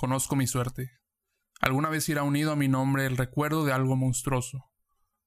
[0.00, 0.92] Conozco mi suerte.
[1.60, 4.72] Alguna vez irá unido a mi nombre el recuerdo de algo monstruoso,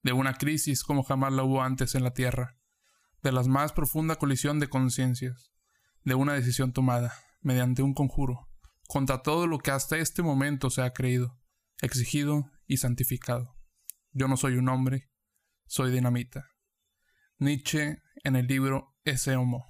[0.01, 2.57] de una crisis como jamás la hubo antes en la Tierra,
[3.21, 5.51] de la más profunda colisión de conciencias,
[6.03, 8.49] de una decisión tomada, mediante un conjuro,
[8.87, 11.39] contra todo lo que hasta este momento se ha creído,
[11.83, 13.55] exigido y santificado.
[14.11, 15.11] Yo no soy un hombre,
[15.67, 16.49] soy dinamita.
[17.37, 19.67] Nietzsche en el libro Ese Homo.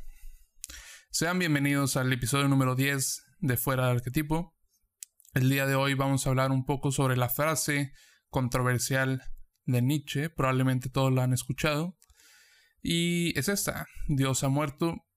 [1.09, 4.53] Sean bienvenidos al episodio número 10 de Fuera del Arquetipo.
[5.33, 7.91] El día de hoy vamos a hablar un poco sobre la frase
[8.29, 9.23] controversial
[9.65, 11.97] de Nietzsche, probablemente todos la han escuchado.
[12.83, 15.07] Y es esta, Dios ha muerto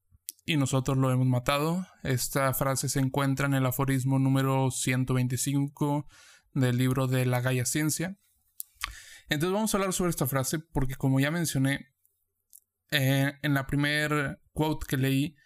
[0.46, 1.86] y nosotros lo hemos matado.
[2.02, 6.08] Esta frase se encuentra en el aforismo número 125
[6.54, 8.18] del libro de la Gaia Ciencia.
[9.28, 11.92] Entonces vamos a hablar sobre esta frase porque como ya mencioné,
[12.90, 15.36] eh, en la primer quote que leí,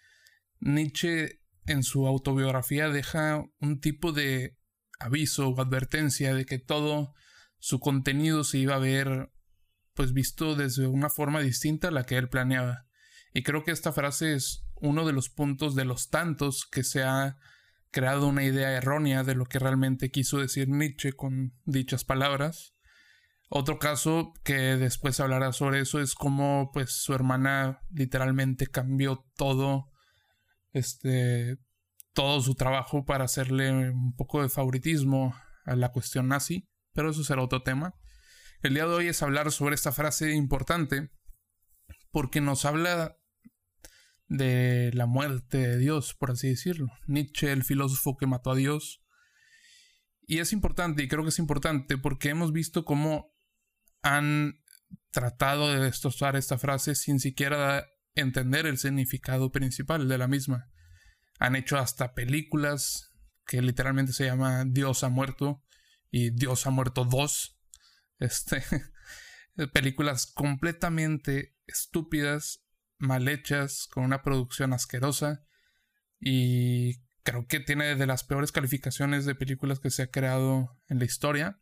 [0.61, 4.60] Nietzsche en su autobiografía deja un tipo de
[5.01, 7.15] aviso o advertencia de que todo
[7.59, 9.33] su contenido se iba a ver
[9.95, 12.87] pues visto desde una forma distinta a la que él planeaba.
[13.35, 17.03] Y creo que esta frase es uno de los puntos de los tantos que se
[17.03, 17.37] ha
[17.91, 22.75] creado una idea errónea de lo que realmente quiso decir Nietzsche con dichas palabras.
[23.49, 29.91] Otro caso que después hablará sobre eso es cómo pues su hermana literalmente cambió todo
[30.73, 31.59] este
[32.13, 37.25] todo su trabajo para hacerle un poco de favoritismo a la cuestión nazi, pero eso
[37.25, 37.95] será otro tema.
[38.63, 41.11] El día de hoy es hablar sobre esta frase importante
[42.11, 43.17] porque nos habla
[44.29, 46.89] de la muerte de Dios, por así decirlo.
[47.07, 49.03] Nietzsche, el filósofo que mató a Dios.
[50.27, 53.35] Y es importante, y creo que es importante, porque hemos visto cómo
[54.03, 54.61] han
[55.11, 60.71] tratado de destrozar esta frase sin siquiera entender el significado principal de la misma.
[61.41, 63.13] Han hecho hasta películas
[63.45, 65.65] que literalmente se llama Dios ha muerto
[66.11, 67.59] y Dios ha muerto 2.
[68.21, 68.63] Este,
[69.73, 72.65] películas completamente estúpidas
[72.99, 75.43] mal hechas, con una producción asquerosa
[76.21, 80.99] y creo que tiene de las peores calificaciones de películas que se ha creado en
[80.99, 81.61] la historia.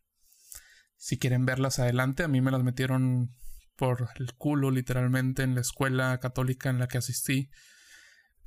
[0.97, 3.33] Si quieren verlas adelante, a mí me las metieron
[3.77, 7.49] por el culo literalmente en la escuela católica en la que asistí.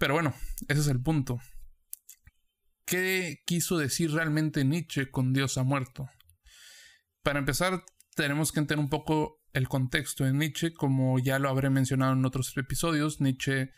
[0.02, 0.34] Pero bueno,
[0.66, 1.38] ese es el punto.
[2.84, 6.10] ¿Qué quiso decir realmente Nietzsche con Dios ha muerto?
[7.22, 7.84] Para empezar,
[8.16, 12.24] tenemos que entender un poco el contexto de Nietzsche, como ya lo habré mencionado en
[12.24, 13.70] otros episodios, Nietzsche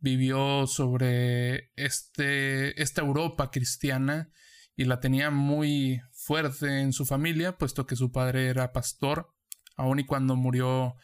[0.00, 4.32] vivió sobre este, esta Europa cristiana
[4.74, 9.32] y la tenía muy fuerte en su familia, puesto que su padre era pastor,
[9.76, 10.96] aun y cuando murió,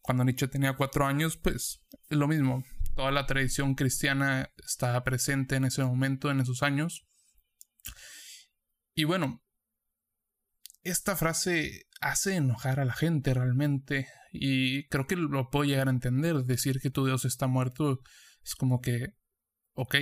[0.00, 2.62] cuando Nietzsche tenía cuatro años, pues es lo mismo,
[2.94, 7.06] toda la tradición cristiana estaba presente en ese momento, en esos años.
[8.94, 9.42] Y bueno,
[10.82, 15.92] esta frase hace enojar a la gente realmente y creo que lo puedo llegar a
[15.92, 16.44] entender.
[16.44, 18.00] Decir que tu Dios está muerto
[18.42, 19.14] es como que,
[19.74, 19.96] ok,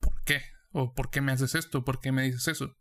[0.00, 0.42] ¿por qué?
[0.70, 1.84] ¿O por qué me haces esto?
[1.84, 2.76] ¿Por qué me dices eso?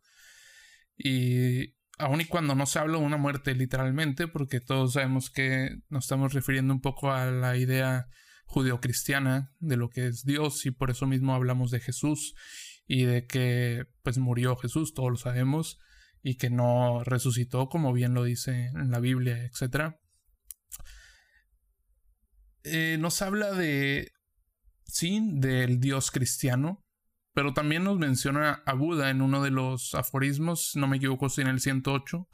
[0.96, 5.70] Y aun y cuando no se habla de una muerte literalmente, porque todos sabemos que
[5.90, 8.08] nos estamos refiriendo un poco a la idea
[8.46, 12.36] judeocristiana de lo que es Dios y por eso mismo hablamos de Jesús
[12.86, 15.80] y de que pues murió Jesús, todos lo sabemos
[16.22, 19.96] y que no resucitó, como bien lo dice en la Biblia, etc.
[22.64, 24.12] Eh, nos habla de,
[24.86, 26.86] sí, del Dios cristiano,
[27.34, 31.42] pero también nos menciona a Buda en uno de los aforismos, no me equivoco, si
[31.42, 32.28] en el 108.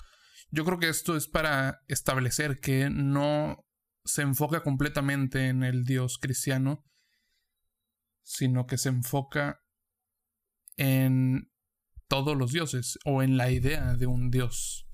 [0.52, 3.66] Yo creo que esto es para establecer que no
[4.04, 6.86] se enfoca completamente en el Dios cristiano,
[8.24, 9.62] sino que se enfoca
[10.78, 11.52] en
[12.08, 14.88] todos los dioses o en la idea de un dios,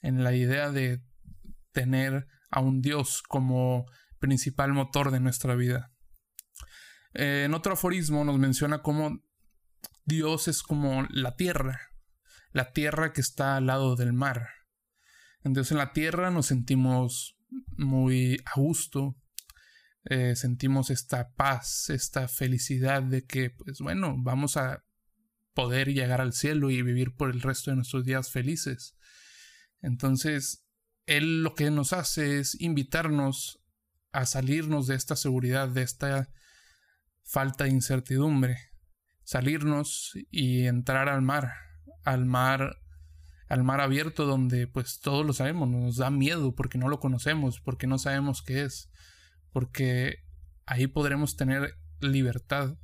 [0.00, 1.02] en la idea de
[1.72, 3.86] tener a un dios como
[4.18, 5.92] principal motor de nuestra vida.
[7.14, 9.22] Eh, en otro aforismo nos menciona cómo
[10.04, 11.80] Dios es como la tierra,
[12.52, 14.48] la tierra que está al lado del mar.
[15.42, 17.39] Entonces en la tierra nos sentimos
[17.76, 19.16] muy a gusto,
[20.04, 24.84] eh, sentimos esta paz, esta felicidad de que, pues bueno, vamos a
[25.54, 28.96] poder llegar al cielo y vivir por el resto de nuestros días felices.
[29.82, 30.64] Entonces,
[31.06, 33.60] Él lo que nos hace es invitarnos
[34.12, 36.30] a salirnos de esta seguridad, de esta
[37.22, 38.56] falta de incertidumbre,
[39.22, 41.52] salirnos y entrar al mar,
[42.04, 42.80] al mar,
[43.50, 47.60] al mar abierto donde pues todos lo sabemos, nos da miedo porque no lo conocemos,
[47.60, 48.88] porque no sabemos qué es,
[49.52, 50.24] porque
[50.66, 52.76] ahí podremos tener libertad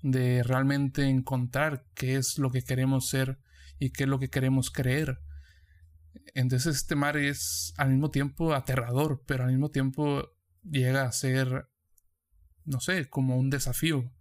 [0.00, 3.40] de realmente encontrar qué es lo que queremos ser
[3.80, 5.18] y qué es lo que queremos creer.
[6.32, 10.30] Entonces este mar es al mismo tiempo aterrador, pero al mismo tiempo
[10.62, 11.68] llega a ser,
[12.64, 14.12] no sé, como un desafío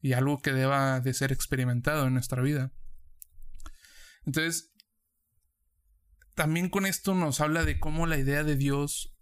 [0.00, 2.70] y algo que deba de ser experimentado en nuestra vida.
[4.24, 4.72] Entonces,
[6.36, 9.16] también con esto nos habla de cómo la idea de Dios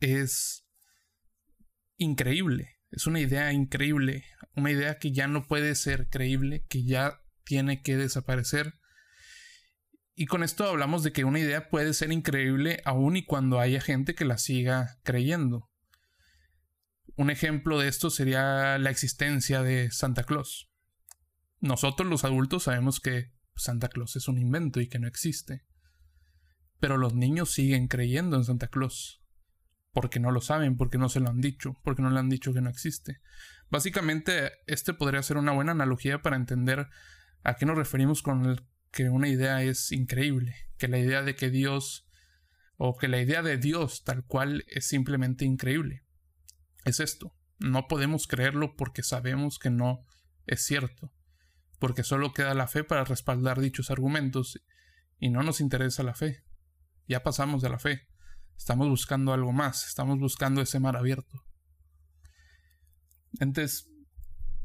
[0.00, 0.66] es
[1.98, 2.78] increíble.
[2.90, 4.24] Es una idea increíble,
[4.56, 8.74] una idea que ya no puede ser creíble, que ya tiene que desaparecer.
[10.14, 13.80] Y con esto hablamos de que una idea puede ser increíble aun y cuando haya
[13.80, 15.70] gente que la siga creyendo.
[17.14, 20.70] Un ejemplo de esto sería la existencia de Santa Claus.
[21.60, 25.62] Nosotros los adultos sabemos que Santa Claus es un invento y que no existe.
[26.80, 29.24] Pero los niños siguen creyendo en Santa Claus
[29.94, 32.52] porque no lo saben, porque no se lo han dicho, porque no le han dicho
[32.52, 33.20] que no existe.
[33.70, 36.88] Básicamente, este podría ser una buena analogía para entender
[37.44, 41.36] a qué nos referimos con el que una idea es increíble, que la idea de
[41.36, 42.08] que Dios
[42.76, 46.04] o que la idea de Dios tal cual es simplemente increíble.
[46.84, 50.04] Es esto, no podemos creerlo porque sabemos que no
[50.46, 51.12] es cierto,
[51.78, 54.60] porque solo queda la fe para respaldar dichos argumentos
[55.18, 56.42] y no nos interesa la fe.
[57.06, 58.08] Ya pasamos de la fe.
[58.56, 61.44] Estamos buscando algo más, estamos buscando ese mar abierto.
[63.40, 63.90] Entonces,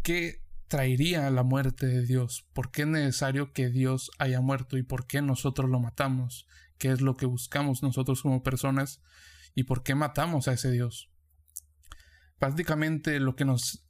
[0.04, 2.48] ¿qué traería la muerte de Dios?
[2.54, 6.48] ¿Por qué es necesario que Dios haya muerto y por qué nosotros lo matamos?
[6.78, 9.02] ¿Qué es lo que buscamos nosotros como personas
[9.56, 11.10] y por qué matamos a ese Dios?
[12.38, 13.86] Prácticamente lo que nos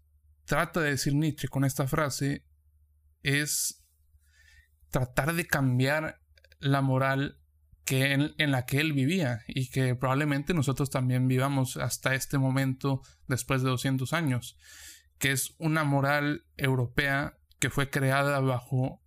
[0.46, 2.46] trata de decir Nietzsche con esta frase
[3.22, 3.86] es
[4.90, 6.22] tratar de cambiar
[6.60, 7.39] la moral
[7.92, 13.64] en, la que él vivía y que probablemente nosotros también vivamos hasta este momento después
[13.64, 14.58] de 200 años,
[15.18, 19.02] que es una moral europea que fue creada bajo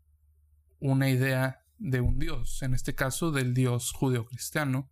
[0.79, 4.91] una idea de un dios, en este caso del dios judeocristiano.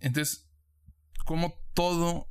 [0.00, 0.50] Entonces,
[1.24, 2.30] como todo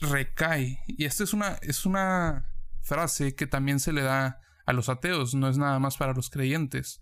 [0.00, 4.88] recae, y esta es una, es una frase que también se le da a los
[4.88, 7.00] ateos, no es nada más para los creyentes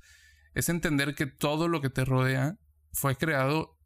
[0.55, 2.59] es entender que todo lo que te rodea
[2.93, 3.77] fue creado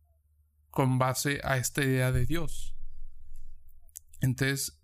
[0.70, 2.76] con base a esta idea de Dios.
[4.20, 4.80] Entonces,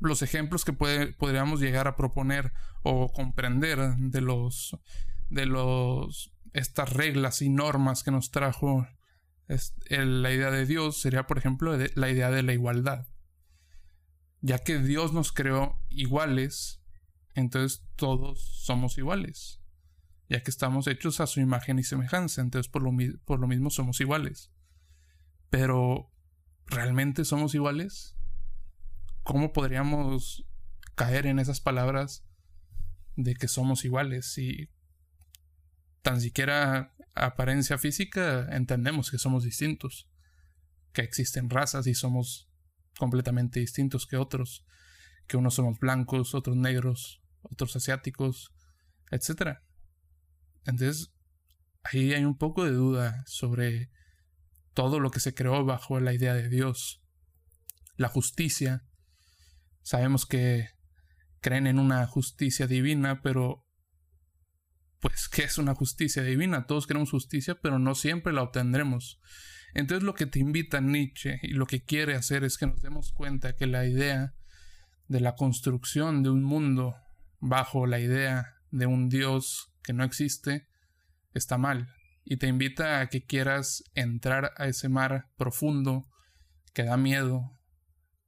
[0.00, 2.52] los ejemplos que podríamos llegar a proponer
[2.82, 4.76] o comprender de los
[5.28, 8.86] de los estas reglas y normas que nos trajo
[9.88, 13.06] la idea de Dios sería, por ejemplo, la idea de la igualdad.
[14.40, 16.82] Ya que Dios nos creó iguales,
[17.34, 19.60] entonces todos somos iguales
[20.28, 22.92] ya que estamos hechos a su imagen y semejanza, entonces por lo,
[23.24, 24.50] por lo mismo somos iguales.
[25.50, 26.12] Pero,
[26.66, 28.16] ¿realmente somos iguales?
[29.22, 30.44] ¿Cómo podríamos
[30.94, 32.24] caer en esas palabras
[33.16, 34.70] de que somos iguales si
[36.02, 40.08] tan siquiera apariencia física entendemos que somos distintos,
[40.92, 42.48] que existen razas y somos
[42.98, 44.64] completamente distintos que otros,
[45.26, 48.54] que unos somos blancos, otros negros, otros asiáticos,
[49.10, 49.65] etcétera.
[50.66, 51.12] Entonces,
[51.82, 53.90] ahí hay un poco de duda sobre
[54.74, 57.02] todo lo que se creó bajo la idea de Dios.
[57.96, 58.84] La justicia.
[59.82, 60.68] Sabemos que
[61.40, 63.64] creen en una justicia divina, pero
[65.00, 66.66] pues, ¿qué es una justicia divina?
[66.66, 69.20] Todos queremos justicia, pero no siempre la obtendremos.
[69.74, 73.12] Entonces lo que te invita Nietzsche y lo que quiere hacer es que nos demos
[73.12, 74.34] cuenta que la idea
[75.06, 76.96] de la construcción de un mundo
[77.40, 80.66] bajo la idea de un Dios que no existe,
[81.32, 81.94] está mal.
[82.24, 86.08] Y te invita a que quieras entrar a ese mar profundo
[86.74, 87.56] que da miedo,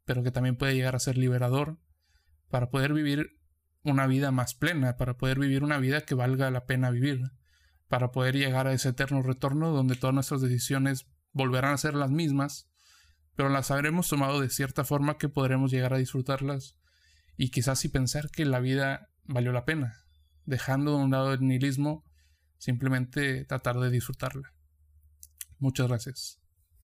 [0.04, 1.80] pero que también puede llegar a ser liberador,
[2.48, 3.40] para poder vivir
[3.82, 7.22] una vida más plena, para poder vivir una vida que valga la pena vivir,
[7.88, 12.10] para poder llegar a ese eterno retorno donde todas nuestras decisiones volverán a ser las
[12.10, 12.70] mismas,
[13.34, 16.76] pero las habremos tomado de cierta forma que podremos llegar a disfrutarlas
[17.36, 20.07] y quizás y pensar que la vida valió la pena
[20.48, 22.04] dejando de un lado el nihilismo,
[22.56, 24.54] simplemente tratar de disfrutarla.
[25.58, 26.40] Muchas gracias.